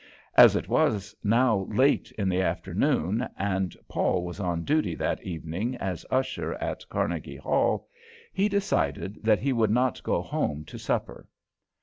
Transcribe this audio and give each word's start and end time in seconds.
As 0.35 0.55
it 0.55 0.67
was 0.67 1.15
now 1.23 1.67
late 1.69 2.11
in 2.17 2.27
the 2.27 2.41
afternoon 2.41 3.29
and 3.37 3.77
Paul 3.87 4.25
was 4.25 4.39
on 4.39 4.63
duty 4.65 4.95
that 4.95 5.21
evening 5.21 5.75
as 5.75 6.07
usher 6.09 6.53
at 6.55 6.89
Carnegie 6.89 7.35
Hall, 7.37 7.87
he 8.33 8.49
decided 8.49 9.19
that 9.23 9.37
he 9.41 9.53
would 9.53 9.69
not 9.69 10.01
go 10.01 10.23
home 10.23 10.65
to 10.65 10.79
supper. 10.79 11.27